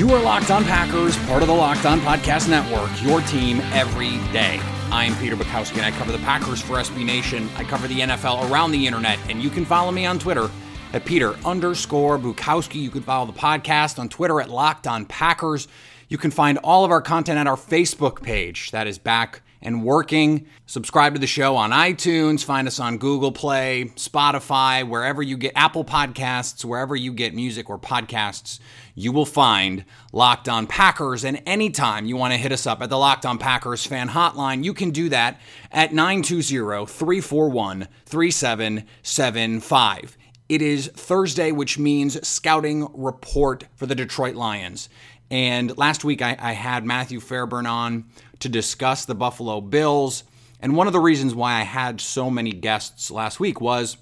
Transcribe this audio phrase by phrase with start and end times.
[0.00, 4.12] You are Locked On Packers, part of the Locked On Podcast Network, your team every
[4.32, 4.58] day.
[4.90, 7.50] I'm Peter Bukowski, and I cover the Packers for SB Nation.
[7.58, 10.48] I cover the NFL around the internet, and you can follow me on Twitter
[10.94, 12.76] at Peter underscore Bukowski.
[12.76, 15.68] You can follow the podcast on Twitter at Locked On Packers.
[16.08, 18.70] You can find all of our content at our Facebook page.
[18.70, 20.46] That is back and working.
[20.66, 25.52] Subscribe to the show on iTunes, find us on Google Play, Spotify, wherever you get
[25.54, 28.60] Apple Podcasts, wherever you get music or podcasts,
[29.00, 31.24] you will find Locked On Packers.
[31.24, 34.62] And anytime you want to hit us up at the Locked On Packers fan hotline,
[34.62, 35.40] you can do that
[35.72, 40.16] at 920 341 3775.
[40.48, 44.88] It is Thursday, which means scouting report for the Detroit Lions.
[45.30, 48.06] And last week I, I, had Matthew Fairburn on
[48.40, 50.24] to discuss the Buffalo Bills.
[50.58, 53.96] And one of the reasons why I had so many guests last week was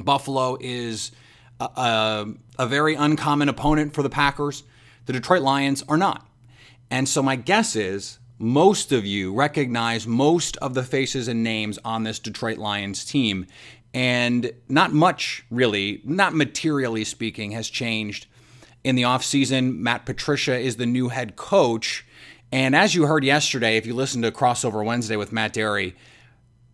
[0.00, 1.12] Buffalo is
[1.60, 2.26] a,
[2.58, 4.62] a, very uncommon opponent for the Packers.
[5.06, 6.26] The Detroit Lions are not.
[6.90, 11.78] And so my guess is most of you recognize most of the faces and names
[11.84, 13.46] on this Detroit Lions team.
[13.92, 18.26] And not much, really, not materially speaking, has changed
[18.84, 19.78] in the offseason.
[19.78, 22.06] Matt Patricia is the new head coach.
[22.52, 25.96] And as you heard yesterday, if you listened to Crossover Wednesday with Matt Derry,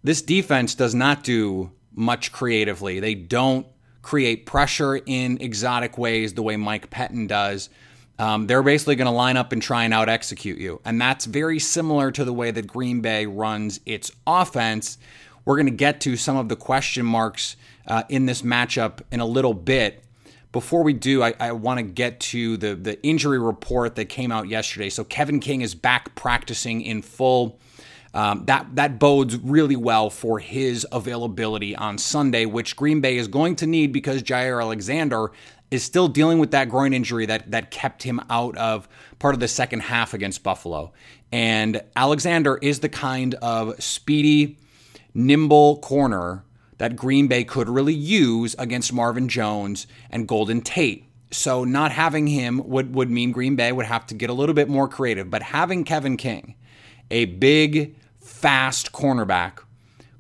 [0.02, 3.00] this defense does not do much creatively.
[3.00, 3.66] They don't
[4.04, 7.70] create pressure in exotic ways the way Mike Pettine does.
[8.18, 10.80] Um, they're basically going to line up and try and out execute you.
[10.84, 14.98] And that's very similar to the way that Green Bay runs its offense.
[15.44, 17.56] We're going to get to some of the question marks
[17.88, 20.04] uh, in this matchup in a little bit
[20.54, 24.30] before we do, I, I want to get to the the injury report that came
[24.30, 24.88] out yesterday.
[24.88, 27.58] So Kevin King is back practicing in full.
[28.14, 33.26] Um, that that bodes really well for his availability on Sunday, which Green Bay is
[33.26, 35.32] going to need because Jaire Alexander
[35.72, 38.88] is still dealing with that groin injury that that kept him out of
[39.18, 40.92] part of the second half against Buffalo.
[41.32, 44.58] And Alexander is the kind of speedy,
[45.12, 46.44] nimble corner
[46.78, 51.04] that Green Bay could really use against Marvin Jones and Golden Tate.
[51.32, 54.54] So not having him would, would mean Green Bay would have to get a little
[54.54, 55.30] bit more creative.
[55.30, 56.54] But having Kevin King,
[57.10, 59.60] a big, fast cornerback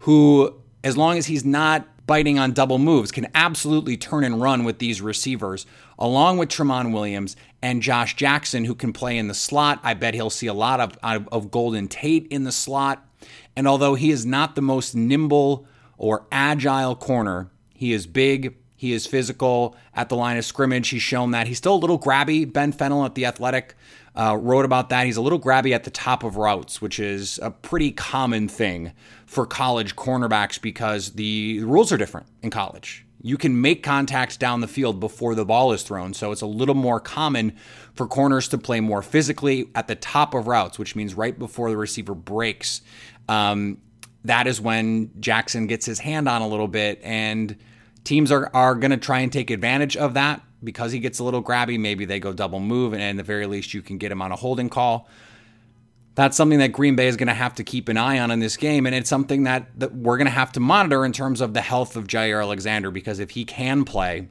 [0.00, 4.64] who, as long as he's not biting on double moves, can absolutely turn and run
[4.64, 5.64] with these receivers,
[5.98, 9.80] along with Tramon Williams and Josh Jackson, who can play in the slot.
[9.82, 10.98] I bet he'll see a lot of,
[11.32, 13.08] of Golden Tate in the slot.
[13.56, 15.66] And although he is not the most nimble
[15.96, 17.50] or agile corner.
[17.74, 18.56] He is big.
[18.76, 20.88] He is physical at the line of scrimmage.
[20.88, 21.46] He's shown that.
[21.46, 22.50] He's still a little grabby.
[22.50, 23.74] Ben Fennell at The Athletic
[24.14, 25.06] uh, wrote about that.
[25.06, 28.92] He's a little grabby at the top of routes, which is a pretty common thing
[29.26, 33.04] for college cornerbacks because the rules are different in college.
[33.22, 36.12] You can make contact down the field before the ball is thrown.
[36.12, 37.56] So it's a little more common
[37.94, 41.70] for corners to play more physically at the top of routes, which means right before
[41.70, 42.82] the receiver breaks.
[43.28, 43.78] Um,
[44.24, 47.56] that is when Jackson gets his hand on a little bit, and
[48.04, 51.24] teams are, are going to try and take advantage of that because he gets a
[51.24, 51.78] little grabby.
[51.78, 54.32] Maybe they go double move, and at the very least, you can get him on
[54.32, 55.08] a holding call.
[56.14, 58.40] That's something that Green Bay is going to have to keep an eye on in
[58.40, 61.40] this game, and it's something that, that we're going to have to monitor in terms
[61.40, 64.28] of the health of Jaire Alexander because if he can play,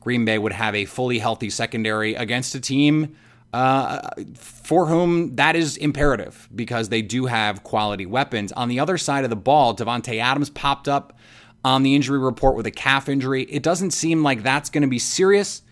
[0.00, 3.16] Green Bay would have a fully healthy secondary against a team
[3.52, 8.50] uh, for whom that is imperative because they do have quality weapons.
[8.52, 11.16] On the other side of the ball, Davante Adams popped up
[11.64, 13.42] on the injury report with a calf injury.
[13.44, 15.62] It doesn't seem like that's going to be serious,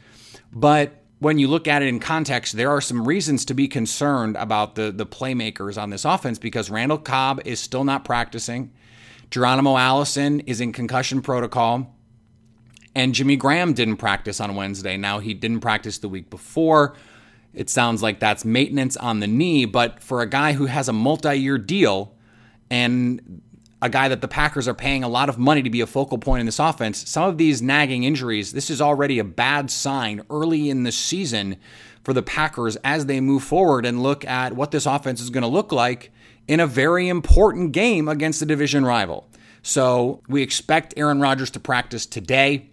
[0.52, 4.36] but when you look at it in context, there are some reasons to be concerned
[4.36, 8.72] about the the playmakers on this offense because Randall Cobb is still not practicing.
[9.30, 11.94] Geronimo Allison is in concussion protocol.
[12.94, 14.96] And Jimmy Graham didn't practice on Wednesday.
[14.96, 16.96] Now, he didn't practice the week before.
[17.54, 20.92] It sounds like that's maintenance on the knee, but for a guy who has a
[20.92, 22.16] multi year deal
[22.68, 23.42] and
[23.82, 26.18] a guy that the Packers are paying a lot of money to be a focal
[26.18, 30.22] point in this offense, some of these nagging injuries, this is already a bad sign
[30.28, 31.56] early in the season
[32.04, 35.42] for the Packers as they move forward and look at what this offense is going
[35.42, 36.12] to look like
[36.46, 39.28] in a very important game against a division rival.
[39.62, 42.70] So we expect Aaron Rodgers to practice today.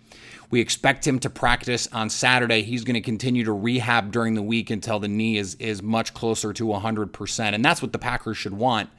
[0.50, 2.64] We expect him to practice on Saturday.
[2.64, 6.14] He's going to continue to rehab during the week until the knee is, is much
[6.14, 7.54] closer to 100%.
[7.54, 8.90] And that's what the Packers should want.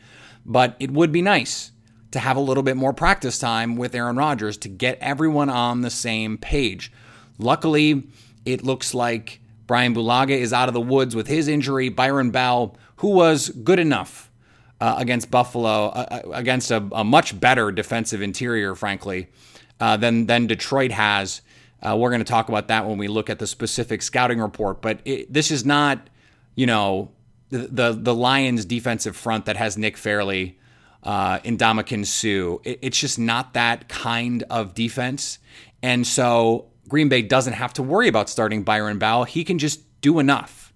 [0.44, 1.72] But it would be nice
[2.10, 5.82] to have a little bit more practice time with Aaron Rodgers to get everyone on
[5.82, 6.90] the same page.
[7.38, 8.04] Luckily,
[8.44, 11.88] it looks like Bryan Bulaga is out of the woods with his injury.
[11.90, 14.30] Byron Bell, who was good enough
[14.80, 19.28] uh, against Buffalo, uh, uh against a, a, much better defensive interior, frankly,
[19.80, 21.42] uh, than than Detroit has.
[21.82, 24.80] Uh, we're going to talk about that when we look at the specific scouting report.
[24.80, 26.08] But it, this is not,
[26.56, 27.12] you know,
[27.50, 30.58] the, the, the Lions' defensive front that has Nick Fairley
[31.02, 32.58] uh, Ndamukong Suh.
[32.64, 35.38] It, it's just not that kind of defense.
[35.82, 39.24] And so Green Bay doesn't have to worry about starting Byron Bell.
[39.24, 40.72] He can just do enough.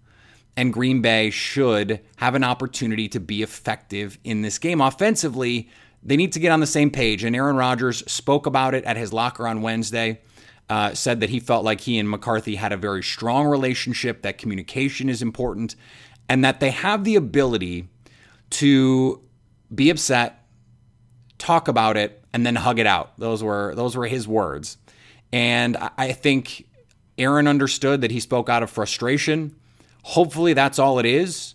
[0.56, 4.80] And Green Bay should have an opportunity to be effective in this game.
[4.80, 5.70] Offensively,
[6.02, 7.24] they need to get on the same page.
[7.24, 10.20] And Aaron Rodgers spoke about it at his locker on Wednesday.
[10.69, 14.38] Uh, said that he felt like he and McCarthy had a very strong relationship, that
[14.38, 15.74] communication is important,
[16.30, 17.88] and that they have the ability
[18.48, 19.20] to
[19.74, 20.46] be upset,
[21.38, 23.19] talk about it, and then hug it out.
[23.19, 24.78] Those were those were his words.
[25.32, 26.66] And I think
[27.16, 29.56] Aaron understood that he spoke out of frustration.
[30.02, 31.54] Hopefully, that's all it is.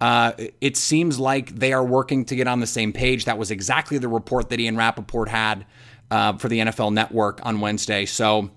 [0.00, 3.24] Uh, it seems like they are working to get on the same page.
[3.24, 5.64] That was exactly the report that Ian Rapoport had
[6.10, 8.04] uh, for the NFL Network on Wednesday.
[8.04, 8.50] So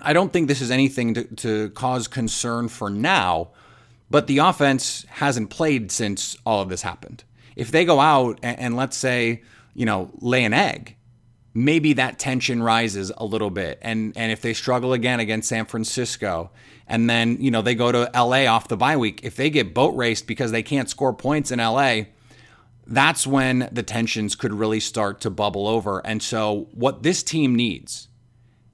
[0.00, 3.50] I don't think this is anything to, to cause concern for now,
[4.10, 7.24] but the offense hasn't played since all of this happened.
[7.56, 9.42] If they go out and, and let's say,
[9.74, 10.96] you know, lay an egg,
[11.54, 13.78] maybe that tension rises a little bit.
[13.82, 16.50] And and if they struggle again against San Francisco,
[16.86, 19.74] and then you know they go to LA off the bye week, if they get
[19.74, 22.02] boat raced because they can't score points in LA,
[22.86, 26.04] that's when the tensions could really start to bubble over.
[26.06, 28.08] And so what this team needs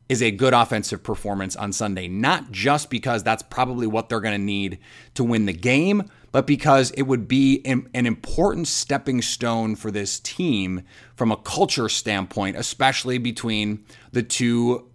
[0.09, 4.39] is a good offensive performance on Sunday, not just because that's probably what they're going
[4.39, 4.79] to need
[5.15, 10.21] to win the game, but because it would be an, important stepping stone for this
[10.21, 10.83] team
[11.15, 14.87] from a culture standpoint, especially between the two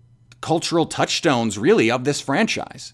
[0.42, 2.94] cultural touchstones, really, of this franchise.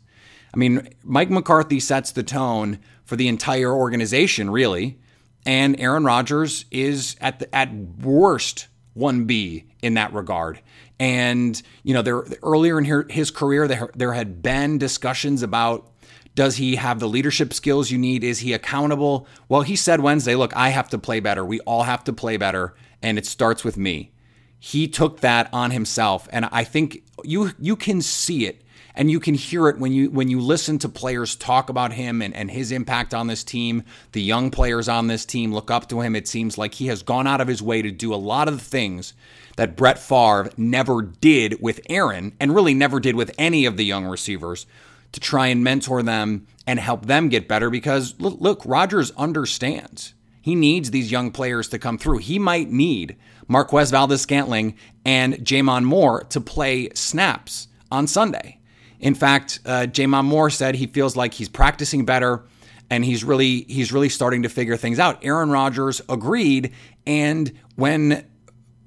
[0.54, 4.98] I mean, Mike McCarthy sets the tone for the entire organization, really,
[5.46, 10.62] and Aaron Rodgers is at the, at worst 1B in that regard.
[11.02, 15.92] And you know, there earlier in his career, there there had been discussions about
[16.38, 18.24] does he have the leadership skills you need?
[18.24, 19.28] Is he accountable?
[19.50, 21.44] Well, he said Wednesday, look, I have to play better.
[21.44, 24.12] We all have to play better, and it starts with me.
[24.60, 28.63] He took that on himself, and I think you you can see it
[28.94, 32.22] and you can hear it when you when you listen to players talk about him
[32.22, 33.83] and, and his impact on this team.
[34.12, 36.16] The young players on this team look up to him.
[36.16, 38.60] It seems like he has gone out of his way to do a lot of
[38.60, 39.13] the things
[39.56, 43.85] that Brett Favre never did with Aaron, and really never did with any of the
[43.85, 44.68] young receivers
[45.11, 50.14] to try and mentor them and help them get better because look, look Rodgers understands.
[50.42, 52.19] He needs these young players to come through.
[52.19, 58.59] He might need Marquez Valdes Scantling and J'Mon Moore to play snaps on Sunday.
[58.99, 62.45] In fact, uh, J'Mon Moore said he feels like he's practicing better
[62.90, 65.23] and he's really he's really starting to figure things out.
[65.23, 66.73] Aaron Rodgers agreed,
[67.06, 68.26] and when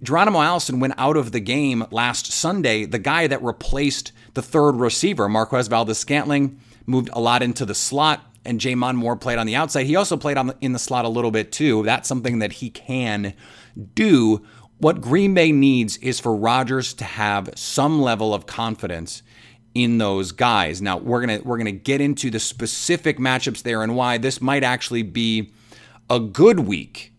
[0.02, 4.76] Geronimo Allison went out of the game last Sunday, the guy that replaced the third
[4.76, 9.46] receiver, Marquez Valdes Scantling, moved a lot into the slot, and J'Mon Moore played on
[9.46, 9.86] the outside.
[9.86, 11.82] He also played on the, in the slot a little bit too.
[11.82, 13.34] That's something that he can
[13.94, 14.44] do.
[14.78, 19.22] What Green Bay needs is for Rodgers to have some level of confidence
[19.74, 20.80] in those guys.
[20.80, 24.64] Now we're gonna we're gonna get into the specific matchups there and why this might
[24.64, 25.52] actually be
[26.08, 27.12] a good week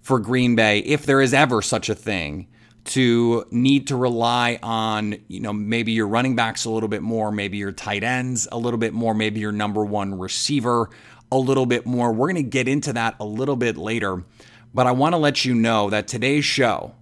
[0.00, 2.46] for Green Bay if there is ever such a thing
[2.88, 7.30] to need to rely on, you know, maybe your running backs a little bit more,
[7.30, 10.90] maybe your tight ends a little bit more, maybe your number one receiver
[11.30, 12.12] a little bit more.
[12.12, 14.24] We're going to get into that a little bit later,
[14.72, 16.94] but I want to let you know that today's show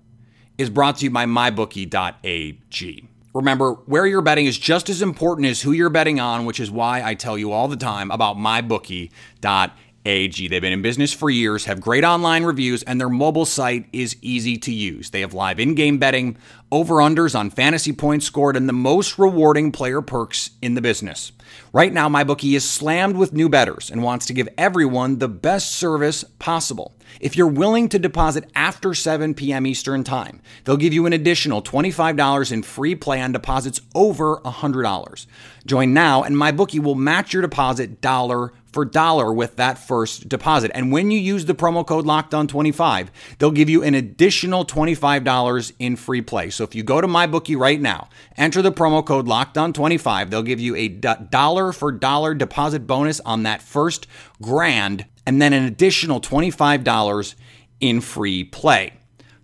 [0.58, 3.08] is brought to you by mybookie.ag.
[3.34, 6.70] Remember, where you're betting is just as important as who you're betting on, which is
[6.70, 9.72] why I tell you all the time about mybookie.ag.
[10.06, 10.48] AG.
[10.48, 14.16] They've been in business for years, have great online reviews, and their mobile site is
[14.22, 15.10] easy to use.
[15.10, 16.36] They have live in game betting,
[16.70, 21.32] over unders on fantasy points scored, and the most rewarding player perks in the business.
[21.72, 25.72] Right now, MyBookie is slammed with new bettors and wants to give everyone the best
[25.72, 26.94] service possible.
[27.20, 29.66] If you're willing to deposit after 7 p.m.
[29.66, 35.26] Eastern Time, they'll give you an additional $25 in free play on deposits over $100.
[35.64, 40.70] Join now, and MyBookie will match your deposit dollar for dollar with that first deposit.
[40.74, 45.96] And when you use the promo code LOCKEDON25, they'll give you an additional $25 in
[45.96, 46.50] free play.
[46.50, 50.60] So if you go to MyBookie right now, enter the promo code LOCKEDON25, they'll give
[50.60, 54.06] you a dollar for dollar deposit bonus on that first
[54.42, 57.34] grand and then an additional $25
[57.80, 58.92] in free play.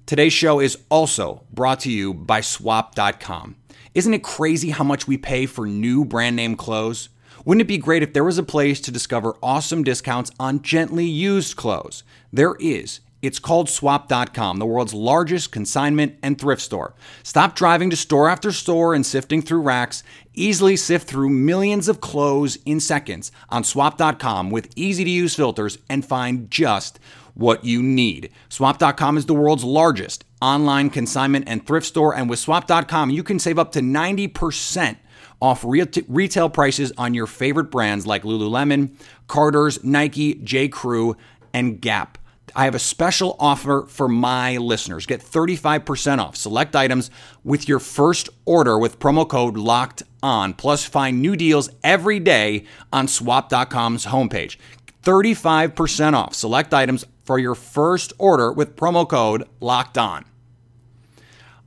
[0.05, 3.57] Today's show is also brought to you by swap.com.
[3.95, 7.09] Isn't it crazy how much we pay for new brand name clothes?
[7.45, 11.07] Wouldn't it be great if there was a place to discover awesome discounts on gently
[11.07, 12.05] used clothes?
[12.33, 13.01] There is.
[13.21, 16.95] It's called swap.com, the world's largest consignment and thrift store.
[17.25, 20.05] Stop driving to store after store and sifting through racks.
[20.35, 25.79] Easily sift through millions of clothes in seconds on swap.com with easy to use filters
[25.89, 27.01] and find just
[27.35, 28.31] what you need.
[28.49, 33.39] Swap.com is the world's largest online consignment and thrift store, and with swap.com, you can
[33.39, 34.97] save up to 90%
[35.43, 38.95] off retail prices on your favorite brands like Lululemon,
[39.27, 40.69] Carter's, Nike, J.
[40.69, 41.17] Crew,
[41.53, 42.17] and Gap.
[42.55, 45.05] I have a special offer for my listeners.
[45.05, 47.11] Get 35% off select items
[47.43, 50.55] with your first order with promo code LOCKED ON.
[50.55, 54.59] Plus, find new deals every day on swap.com's homepage.
[55.03, 60.25] 35% off select items for your first order with promo code LOCKED ON.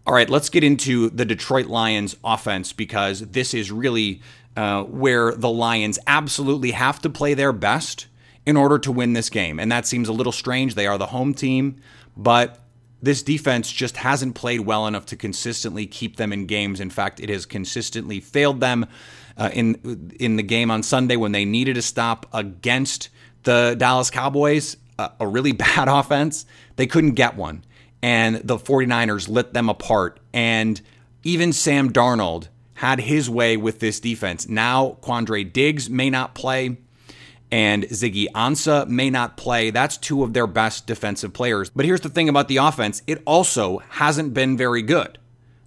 [0.08, 4.22] All right, let's get into the Detroit Lions offense because this is really
[4.56, 8.06] uh, where the Lions absolutely have to play their best
[8.46, 9.60] in order to win this game.
[9.60, 10.76] And that seems a little strange.
[10.76, 11.78] They are the home team,
[12.16, 12.60] but
[13.02, 16.80] this defense just hasn't played well enough to consistently keep them in games.
[16.80, 18.86] In fact, it has consistently failed them
[19.38, 23.10] uh, in in the game on Sunday when they needed a stop against
[23.42, 26.46] the Dallas Cowboys, uh, a really bad offense.
[26.76, 27.64] They couldn't get one
[28.06, 30.20] and the 49ers lit them apart.
[30.32, 30.80] And
[31.24, 34.48] even Sam Darnold had his way with this defense.
[34.48, 36.78] Now, Quandre Diggs may not play,
[37.50, 39.72] and Ziggy Ansah may not play.
[39.72, 41.72] That's two of their best defensive players.
[41.72, 45.18] But here's the thing about the offense it also hasn't been very good.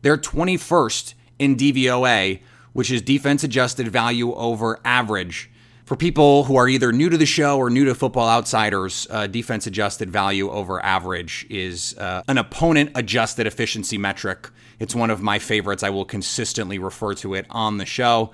[0.02, 2.40] They're 21st in DVOA,
[2.72, 5.50] which is defense adjusted value over average
[5.88, 9.26] for people who are either new to the show or new to Football Outsiders, uh,
[9.26, 14.50] defense adjusted value over average is uh, an opponent adjusted efficiency metric.
[14.78, 15.82] It's one of my favorites.
[15.82, 18.32] I will consistently refer to it on the show.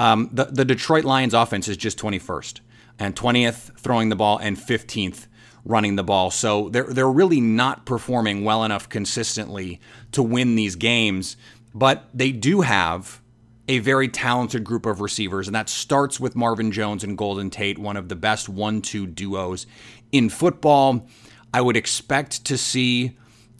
[0.00, 2.58] Um, the, the Detroit Lions offense is just 21st
[2.98, 5.28] and 20th throwing the ball and 15th
[5.64, 6.32] running the ball.
[6.32, 11.36] So they're they're really not performing well enough consistently to win these games,
[11.72, 13.20] but they do have
[13.68, 17.78] a very talented group of receivers, and that starts with Marvin Jones and Golden Tate,
[17.78, 19.66] one of the best one two duos
[20.12, 21.06] in football.
[21.52, 23.16] I would expect to see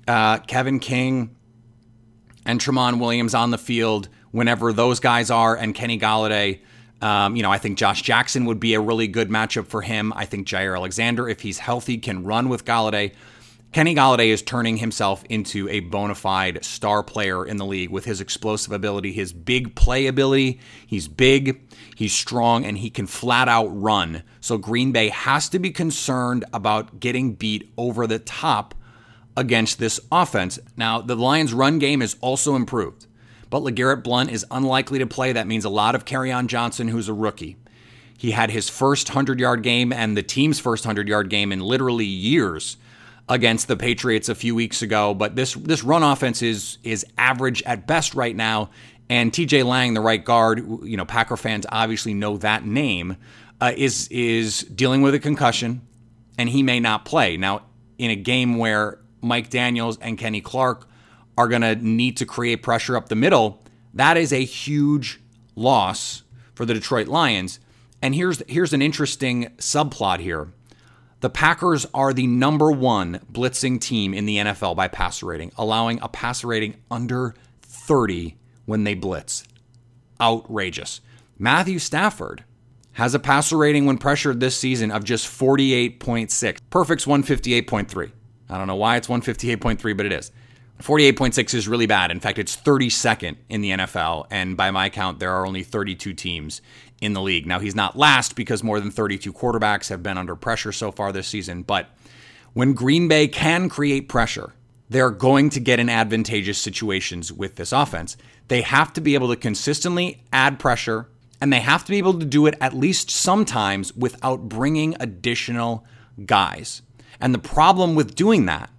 [0.07, 1.35] uh, Kevin King
[2.45, 6.61] and Tramon Williams on the field whenever those guys are, and Kenny Golladay.
[7.03, 10.13] Um, you know, I think Josh Jackson would be a really good matchup for him.
[10.15, 13.13] I think Jaire Alexander, if he's healthy, can run with Golladay.
[13.76, 18.06] Kenny Golladay is turning himself into a bona fide star player in the league with
[18.06, 20.61] his explosive ability, his big play ability.
[20.87, 21.61] He's big,
[21.95, 24.23] he's strong, and he can flat out run.
[24.40, 28.75] So Green Bay has to be concerned about getting beat over the top
[29.37, 30.59] against this offense.
[30.78, 33.04] Now, the Lions' run game is also improved,
[33.50, 35.35] but LeGarrette Blunt is unlikely to play.
[35.35, 37.59] That means a lot of Kerryon Johnson, who's a rookie.
[38.16, 41.61] He had his first 100 yard game and the team's first 100 yard game in
[41.61, 42.78] literally years
[43.28, 45.14] against the Patriots a few weeks ago.
[45.14, 48.71] But this this run offense is is average at best right now.
[49.09, 49.62] And T.J.
[49.62, 53.16] Lang, the right guard, you know, Packer fans obviously know that name,
[53.61, 55.83] uh, is is dealing with a concussion,
[56.38, 57.62] and he may not play now
[57.99, 60.88] in a game where Mike Daniels and Kenny Clark
[61.38, 63.62] are going to need to create pressure up the middle.
[63.95, 65.21] That is a huge
[65.54, 66.23] loss
[66.54, 67.61] for the Detroit Lions.
[68.02, 70.49] And here's here's an interesting subplot here.
[71.21, 75.99] The Packers are the number one blitzing team in the NFL by passer rating, allowing
[76.03, 79.45] a passer rating under 30 when they blitz.
[80.21, 81.01] Outrageous.
[81.39, 82.45] Matthew Stafford
[82.93, 86.59] has a passer rating when pressured this season of just 48.6.
[86.71, 88.13] Perfect's 158.3.
[88.49, 90.31] I don't know why it's 158.3, but it is.
[90.83, 92.11] 48.6 is really bad.
[92.11, 94.27] In fact, it's 32nd in the NFL.
[94.31, 96.61] And by my count, there are only 32 teams
[97.00, 97.47] in the league.
[97.47, 101.12] Now, he's not last because more than 32 quarterbacks have been under pressure so far
[101.12, 101.91] this season, but
[102.53, 104.55] when Green Bay can create pressure,
[104.88, 108.17] they're going to get in advantageous situations with this offense.
[108.49, 111.09] They have to be able to consistently add pressure,
[111.41, 115.85] and they have to be able to do it at least sometimes without bringing additional
[116.25, 116.83] guys.
[117.21, 118.71] And the problem with doing that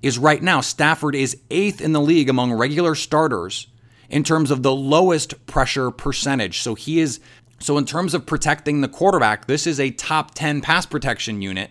[0.00, 3.66] is right now, Stafford is eighth in the league among regular starters
[4.08, 6.60] in terms of the lowest pressure percentage.
[6.60, 7.20] So he is,
[7.58, 11.70] so in terms of protecting the quarterback, this is a top 10 pass protection unit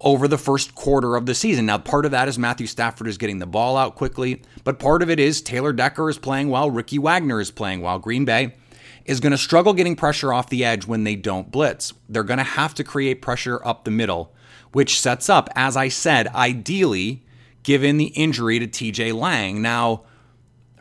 [0.00, 1.66] over the first quarter of the season.
[1.66, 5.02] Now, part of that is Matthew Stafford is getting the ball out quickly, but part
[5.02, 7.98] of it is Taylor Decker is playing well, Ricky Wagner is playing well.
[7.98, 8.54] Green Bay
[9.06, 11.92] is going to struggle getting pressure off the edge when they don't blitz.
[12.08, 14.34] They're going to have to create pressure up the middle,
[14.72, 17.22] which sets up, as I said, ideally,
[17.62, 19.62] given the injury to TJ Lang.
[19.62, 20.02] Now,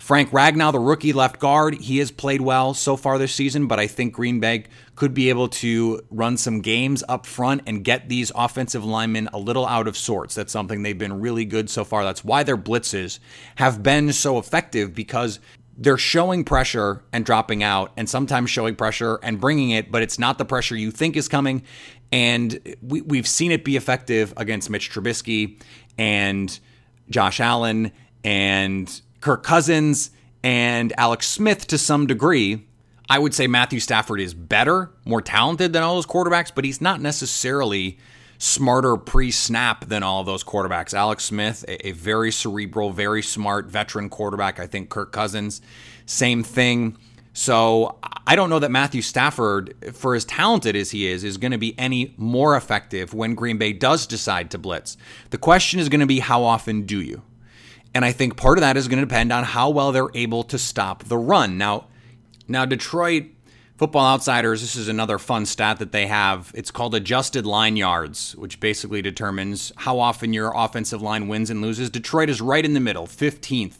[0.06, 3.80] Frank Ragnow, the rookie left guard, he has played well so far this season, but
[3.80, 8.08] I think Green Bay could be able to run some games up front and get
[8.08, 10.36] these offensive linemen a little out of sorts.
[10.36, 12.04] That's something they've been really good so far.
[12.04, 13.18] That's why their blitzes
[13.56, 15.40] have been so effective because
[15.76, 20.20] they're showing pressure and dropping out, and sometimes showing pressure and bringing it, but it's
[20.20, 21.64] not the pressure you think is coming.
[22.12, 25.60] And we, we've seen it be effective against Mitch Trubisky
[25.98, 26.60] and
[27.10, 27.92] Josh Allen
[28.24, 30.12] and Kirk Cousins
[30.44, 32.68] and Alex Smith to some degree.
[33.10, 36.80] I would say Matthew Stafford is better, more talented than all those quarterbacks, but he's
[36.80, 37.98] not necessarily
[38.38, 40.94] smarter pre snap than all those quarterbacks.
[40.94, 44.60] Alex Smith, a, a, very cerebral, very smart veteran quarterback.
[44.60, 45.60] I think Kirk Cousins,
[46.06, 46.96] same thing.
[47.34, 51.52] So I don't know that Matthew Stafford, for as talented as he is, is going
[51.52, 54.98] to be any more effective when Green Bay does decide to blitz.
[55.32, 57.24] The question is going to be how often do you?
[57.96, 60.44] And I think part of that is going to depend on how well they're able
[60.44, 61.58] to stop the run.
[61.58, 61.86] Now,
[62.46, 63.28] now Detroit
[63.78, 66.52] Football Outsiders, this is another fun stat that they have.
[66.54, 71.62] It's called adjusted line yards, which basically determines how often your offensive line wins and
[71.62, 71.90] loses.
[71.90, 73.78] Detroit is right in the middle, 15th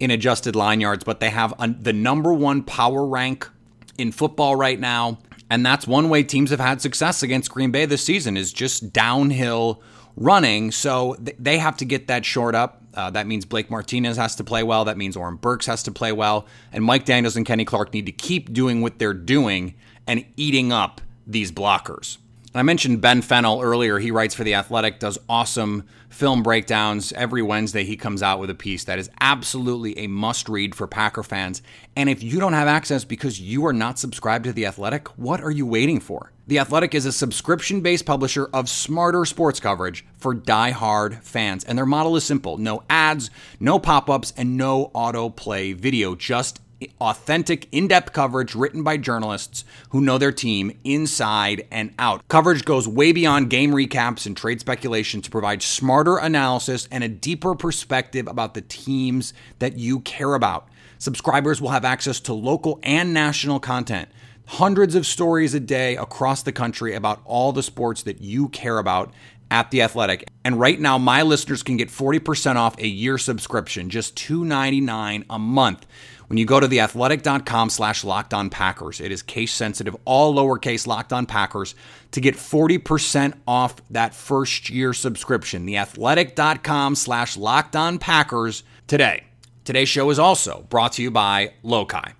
[0.00, 3.48] in adjusted line yards, but they have the number one power rank
[3.96, 5.18] in football right now.
[5.48, 8.92] And that's one way teams have had success against Green Bay this season is just
[8.92, 9.80] downhill
[10.16, 10.70] running.
[10.70, 12.82] So they have to get that short up.
[12.94, 14.84] Uh, that means Blake Martinez has to play well.
[14.84, 16.46] That means Oren Burks has to play well.
[16.72, 19.74] And Mike Daniels and Kenny Clark need to keep doing what they're doing
[20.06, 22.18] and eating up these blockers.
[22.56, 23.98] I mentioned Ben Fennell earlier.
[23.98, 27.12] He writes for The Athletic, does awesome film breakdowns.
[27.12, 30.86] Every Wednesday, he comes out with a piece that is absolutely a must read for
[30.86, 31.62] Packer fans.
[31.96, 35.42] And if you don't have access because you are not subscribed to The Athletic, what
[35.42, 36.30] are you waiting for?
[36.46, 41.64] The Athletic is a subscription based publisher of smarter sports coverage for die-hard fans.
[41.64, 43.30] And their model is simple no ads,
[43.60, 46.14] no pop ups, and no autoplay video.
[46.14, 46.60] Just
[47.00, 52.28] authentic, in depth coverage written by journalists who know their team inside and out.
[52.28, 57.08] Coverage goes way beyond game recaps and trade speculation to provide smarter analysis and a
[57.08, 60.68] deeper perspective about the teams that you care about.
[60.98, 64.10] Subscribers will have access to local and national content.
[64.46, 68.78] Hundreds of stories a day across the country about all the sports that you care
[68.78, 69.12] about
[69.50, 70.28] at The Athletic.
[70.44, 75.38] And right now, my listeners can get 40% off a year subscription, just $2.99 a
[75.38, 75.86] month.
[76.26, 80.86] When you go to theathletic.com slash locked on Packers, it is case sensitive, all lowercase
[80.86, 81.74] locked on Packers
[82.12, 85.66] to get 40% off that first year subscription.
[85.66, 89.24] Theathletic.com slash locked on Packers today.
[89.64, 92.12] Today's show is also brought to you by Lokai.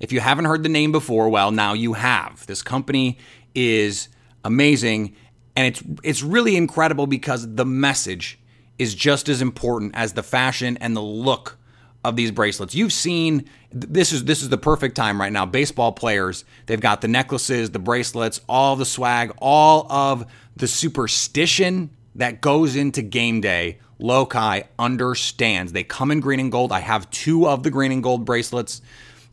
[0.00, 2.46] If you haven't heard the name before, well, now you have.
[2.46, 3.18] This company
[3.54, 4.08] is
[4.44, 5.14] amazing
[5.56, 8.38] and it's it's really incredible because the message
[8.78, 11.58] is just as important as the fashion and the look
[12.02, 12.74] of these bracelets.
[12.74, 15.44] You've seen this is this is the perfect time right now.
[15.44, 20.24] Baseball players, they've got the necklaces, the bracelets, all the swag, all of
[20.56, 23.78] the superstition that goes into game day.
[24.00, 25.72] Lokai understands.
[25.72, 26.72] They come in green and gold.
[26.72, 28.80] I have two of the green and gold bracelets.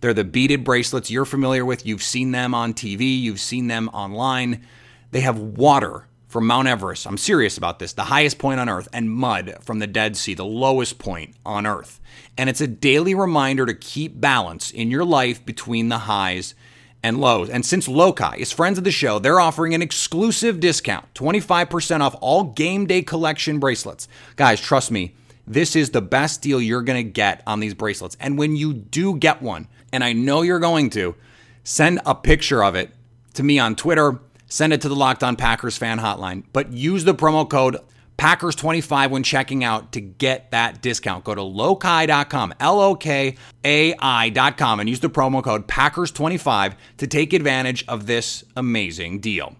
[0.01, 1.85] They're the beaded bracelets you're familiar with.
[1.85, 4.65] You've seen them on TV, you've seen them online.
[5.11, 7.07] They have water from Mount Everest.
[7.07, 7.93] I'm serious about this.
[7.93, 11.65] The highest point on Earth, and mud from the Dead Sea, the lowest point on
[11.65, 11.99] Earth.
[12.37, 16.53] And it's a daily reminder to keep balance in your life between the highs
[17.01, 17.49] and lows.
[17.49, 22.15] And since Lokai is friends of the show, they're offering an exclusive discount 25% off
[22.21, 24.07] all game day collection bracelets.
[24.35, 28.17] Guys, trust me, this is the best deal you're going to get on these bracelets.
[28.19, 31.15] And when you do get one, and I know you're going to,
[31.63, 32.91] send a picture of it
[33.33, 36.43] to me on Twitter send it to the Locked On Packers fan hotline.
[36.53, 37.77] But use the promo code
[38.15, 41.23] Packers 25 when checking out to get that discount.
[41.23, 47.07] Go to lokai.com, L O K A I.com, and use the promo code Packers25 to
[47.07, 49.55] take advantage of this amazing deal.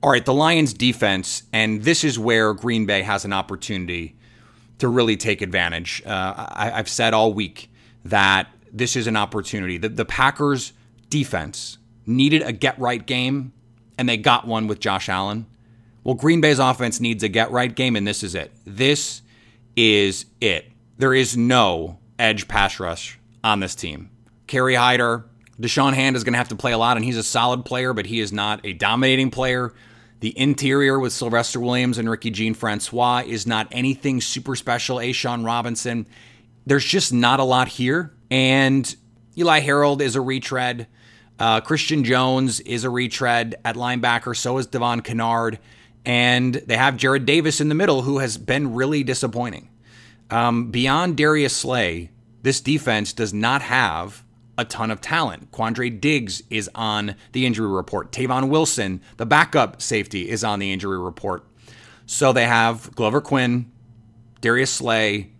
[0.00, 4.14] All right, the Lions defense, and this is where Green Bay has an opportunity
[4.78, 6.00] to really take advantage.
[6.06, 7.68] Uh, I, have said all week
[8.04, 9.78] that this is an opportunity.
[9.78, 10.72] The, the Packers
[11.10, 13.52] defense needed a get right game,
[13.96, 15.46] and they got one with Josh Allen.
[16.04, 18.52] Well, Green Bay's offense needs a get right game, and this is it.
[18.64, 19.22] This
[19.76, 20.70] is it.
[20.96, 24.10] There is no edge pass rush on this team.
[24.46, 25.26] Kerry Hyder,
[25.60, 27.92] Da'Shawn Hand is going to have to play a lot, and he's a solid player,
[27.92, 29.74] but he is not a dominating player.
[30.20, 34.96] The interior with Sylvester Williams and Ricky Jean Francois is not anything super special.
[34.96, 36.06] A'Shawn Robinson,
[36.66, 38.12] there's just not a lot here.
[38.30, 38.94] And
[39.36, 40.86] Eli Harold is a retread.
[41.38, 44.36] Uh, Christian Jones is a retread at linebacker.
[44.36, 45.58] So is Devon Kennard.
[46.04, 49.68] And they have Jarrad Davis in the middle, who has been really disappointing.
[50.30, 52.10] Um, beyond Darius Slay,
[52.42, 54.24] this defense does not have
[54.56, 55.52] a ton of talent.
[55.52, 58.10] Quandre Diggs is on the injury report.
[58.10, 61.44] Tavon Wilson, the backup safety, is on the injury report.
[62.06, 63.70] So they have Glover Quin,
[64.40, 65.30] Darius Slay,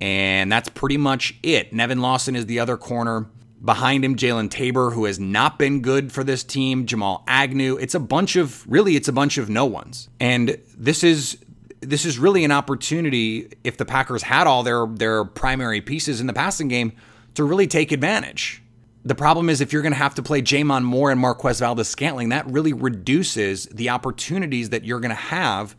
[0.00, 1.72] and that's pretty much it.
[1.72, 3.26] Nevin Lawson is the other corner.
[3.64, 7.76] Behind him, Jalen Tabor, who has not been good for this team, Jamal Agnew.
[7.76, 10.08] It's a bunch of really, it's a bunch of no ones.
[10.20, 11.38] And this is
[11.80, 16.26] this is really an opportunity if the Packers had all their their primary pieces in
[16.26, 16.92] the passing game
[17.34, 18.62] to really take advantage.
[19.04, 21.88] The problem is if you're going to have to play J'Mon Moore and Marquez Valdes
[21.88, 25.76] Scantling, that really reduces the opportunities that you're going to have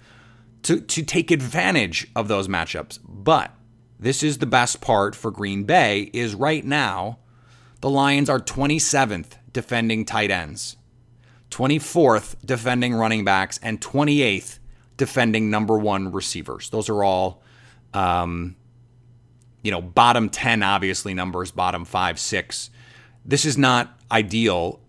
[0.63, 2.99] to, to take advantage of those matchups.
[3.03, 3.51] But
[3.99, 7.19] this is the best part for Green Bay is right now
[7.81, 10.77] the Lions are 27th defending tight ends,
[11.51, 14.59] 24th defending running backs, and 28th
[14.97, 16.69] defending number one receivers.
[16.69, 17.43] Those are all
[17.93, 18.55] um,
[19.65, 22.69] you know, bottom 10, obviously, numbers, bottom five, six.
[23.25, 24.79] This is not ideal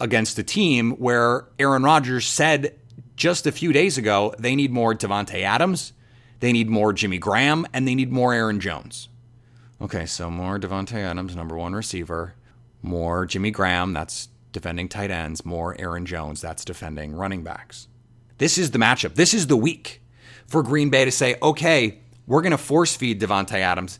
[0.00, 2.76] against a team where Aaron Rodgers said
[3.14, 5.92] just a few days ago they need more Davante Adams,
[6.40, 9.08] they need more Jimmy Graham, and they need more Aaron Jones.
[9.80, 12.34] Okay, so more Davante Adams, number one receiver,
[12.82, 17.88] more Jimmy Graham, that's defending tight ends, more Aaron Jones, that's defending running backs.
[18.38, 19.14] This is the matchup.
[19.14, 20.02] This is the week
[20.46, 23.98] for Green Bay to say, okay, we're going to force feed Davante Adams.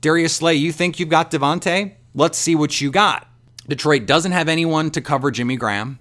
[0.00, 1.94] Darius Slay, you think you've got Davante?
[2.14, 3.28] Let's see what you got.
[3.68, 5.98] Detroit doesn't have anyone to cover Jimmy Graham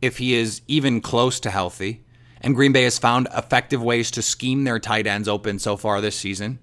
[0.00, 2.04] if he is even close to healthy.
[2.40, 6.00] And Green Bay has found effective ways to scheme their tight ends open so far
[6.00, 6.58] this season.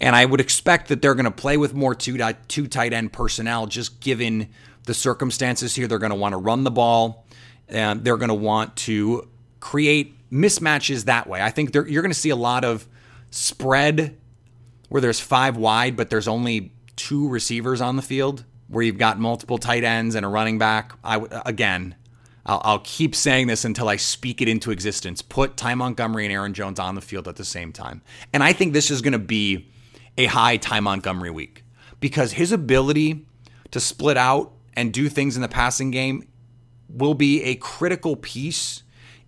[0.00, 2.18] And I would expect that they're going to play with more two,
[2.48, 4.48] two tight end personnel, just given
[4.84, 5.86] the circumstances here.
[5.86, 7.26] They're going to want to run the ball,
[7.68, 9.28] and they're going to want to
[9.60, 11.40] create mismatches that way.
[11.40, 12.86] I think you're going to see a lot of
[13.30, 14.18] spread
[14.88, 19.18] where there's five wide, but there's only two receivers on the field, where you've got
[19.18, 20.92] multiple tight ends and a running back.
[21.02, 21.94] I again,
[22.46, 25.22] I'll, I'll keep saying this until I speak it into existence.
[25.22, 28.02] Put Ty Montgomery and Aaron Jones on the field at the same time,
[28.32, 29.70] and I think this is going to be
[30.16, 31.64] a high Ty Montgomery week
[32.00, 33.26] because his ability
[33.70, 36.26] to split out and do things in the passing game
[36.88, 38.82] will be a critical piece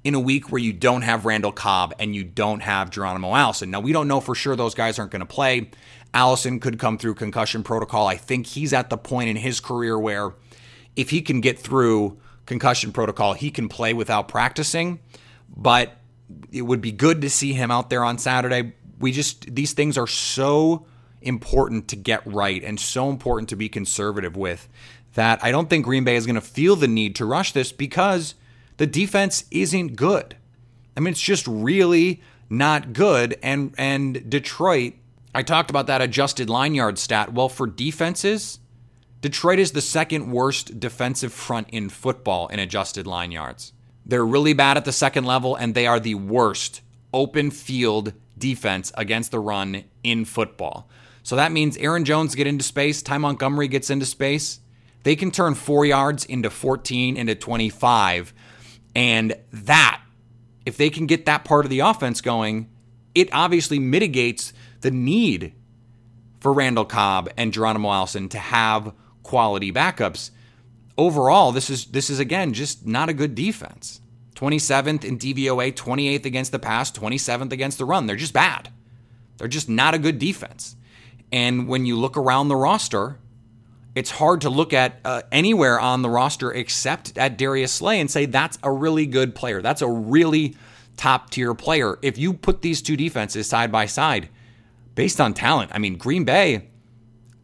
[0.04, 3.70] in a week where you don't have Randall Cobb and you don't have Geronimo Allison.
[3.70, 5.70] Now, we don't know for sure those guys aren't going to play.
[6.14, 8.06] Allison could come through concussion protocol.
[8.06, 10.34] I think he's at the point in his career where
[10.94, 15.00] if he can get through concussion protocol, he can play without practicing.
[15.54, 15.92] But
[16.50, 18.72] it would be good to see him out there on Saturday.
[18.98, 20.86] We just, these things are so
[21.22, 24.68] important to get right and so important to be conservative with
[25.14, 27.72] that I don't think Green Bay is going to feel the need to rush this
[27.72, 28.34] because
[28.76, 30.36] the defense isn't good.
[30.96, 33.36] I mean, it's just really not good.
[33.42, 34.94] And and Detroit,
[35.34, 37.32] I talked about that adjusted line yard stat.
[37.32, 38.60] Well, for defenses,
[39.26, 43.72] Detroit is the second worst defensive front in football in adjusted line yards.
[44.04, 46.80] They're really bad at the second level, and they are the worst
[47.12, 50.88] open field defense against the run in football.
[51.24, 54.60] So that means Aaron Jones get into space, Ty Montgomery gets into space.
[55.02, 58.32] They can turn four yards into 14 into 25
[58.94, 60.02] and that,
[60.64, 62.70] if they can get that part of the offense going,
[63.12, 65.52] it obviously mitigates the need
[66.38, 68.94] for Randall Cobb and Geronimo Allison to have
[69.26, 70.30] quality backups.
[70.96, 74.00] Overall, this is this is again just not a good defense.
[74.36, 78.06] 27th in DVOA, 28th against the pass, 27th against the run.
[78.06, 78.68] They're just bad.
[79.38, 80.76] They're just not a good defense.
[81.32, 83.18] And when you look around the roster,
[83.94, 88.10] it's hard to look at uh, anywhere on the roster except at Darius Slay and
[88.10, 89.62] say that's a really good player.
[89.62, 90.54] That's a really
[90.98, 91.98] top tier player.
[92.02, 94.28] If you put these two defenses side by side,
[94.94, 96.68] based on talent, I mean, Green Bay,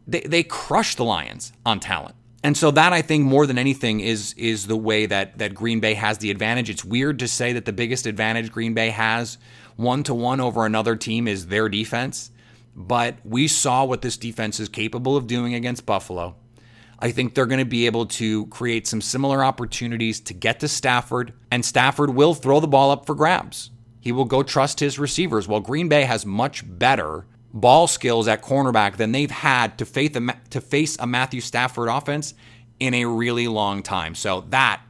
[0.07, 2.15] they, they crushed the Lions on talent.
[2.43, 5.79] And so that I think more than anything is is the way that that Green
[5.79, 6.69] Bay has the advantage.
[6.69, 9.37] It's weird to say that the biggest advantage Green Bay has
[9.77, 12.31] one to one over another team is their defense,
[12.75, 16.35] but we saw what this defense is capable of doing against Buffalo.
[16.99, 20.67] I think they're going to be able to create some similar opportunities to get to
[20.67, 23.71] Stafford, and Stafford will throw the ball up for grabs.
[23.99, 25.47] He will go trust his receivers.
[25.47, 30.15] While Green Bay has much better ball skills at cornerback than they've had to face
[30.15, 32.33] a, to face a Matthew Stafford offense
[32.79, 34.15] in a really long time.
[34.15, 34.81] So that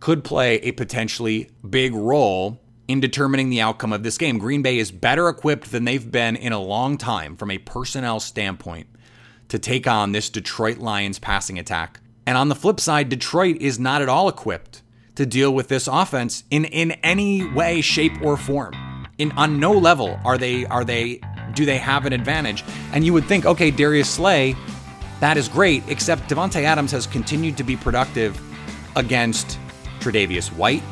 [0.00, 4.38] could play a potentially big role in determining the outcome of this game.
[4.38, 8.20] Green Bay is better equipped than they've been in a long time from a personnel
[8.20, 8.88] standpoint
[9.48, 12.00] to take on this Detroit Lions passing attack.
[12.26, 14.82] And on the flip side, Detroit is not at all equipped
[15.14, 18.74] to deal with this offense in, in any way, shape, or form.
[19.18, 21.20] In on no level are they are they
[21.54, 22.64] do they have an advantage?
[22.92, 24.56] And you would think, okay, Darius Slay,
[25.20, 28.40] that is great, except Davante Adams has continued to be productive
[28.96, 29.58] against
[30.00, 30.82] Tre'Davious White,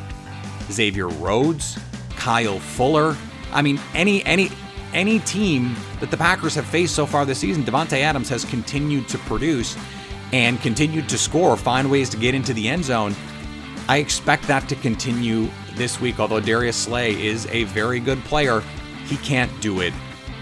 [0.71, 1.77] Xavier Rhodes,
[2.15, 3.15] Kyle Fuller.
[3.51, 4.49] I mean, any any
[4.93, 9.07] any team that the Packers have faced so far this season, Davante Adams has continued
[9.09, 9.77] to produce
[10.31, 13.15] and continued to score, find ways to get into the end zone.
[13.89, 18.63] I expect that to continue this week, although Darius Slay is a very good player.
[19.07, 19.93] He can't do it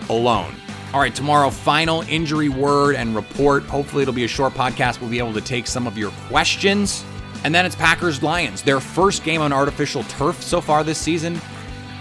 [0.10, 0.56] alone.
[0.93, 3.63] All right, tomorrow, final injury word and report.
[3.65, 5.00] Hopefully, it'll be a short podcast.
[5.00, 7.06] We'll be able to take some of your questions.
[7.43, 11.39] And then it's Packers Lions, their first game on artificial turf so far this season.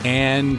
[0.04, 0.58] And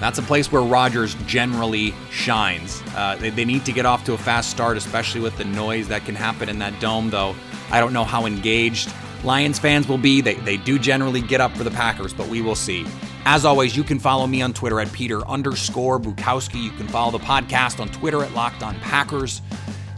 [0.00, 2.82] that's a place where Rodgers generally shines.
[2.94, 5.88] Uh, they, they need to get off to a fast start, especially with the noise
[5.88, 7.34] that can happen in that dome, though.
[7.70, 8.92] I don't know how engaged
[9.24, 10.20] Lions fans will be.
[10.20, 12.86] They, they do generally get up for the Packers, but we will see.
[13.24, 16.62] As always, you can follow me on Twitter at Peter underscore Bukowski.
[16.62, 19.40] You can follow the podcast on Twitter at Locked On Packers.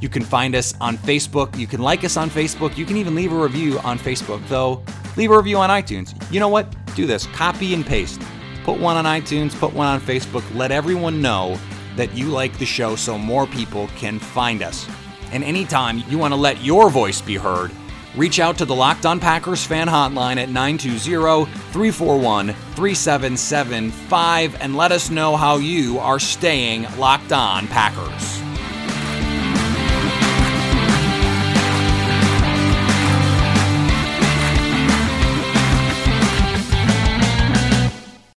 [0.00, 1.58] You can find us on Facebook.
[1.58, 2.76] You can like us on Facebook.
[2.76, 4.82] You can even leave a review on Facebook, though.
[5.16, 6.14] Leave a review on iTunes.
[6.32, 6.74] You know what?
[6.94, 7.26] Do this.
[7.28, 8.20] Copy and paste.
[8.64, 10.44] Put one on iTunes, put one on Facebook.
[10.54, 11.58] Let everyone know
[11.96, 14.88] that you like the show so more people can find us.
[15.32, 17.70] And anytime you want to let your voice be heard,
[18.16, 24.92] reach out to the Locked On Packers fan hotline at 920 341 3775 and let
[24.92, 28.35] us know how you are staying locked on Packers.